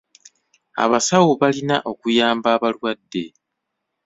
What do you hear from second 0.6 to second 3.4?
Abasawo balina okuyamba abalwadde.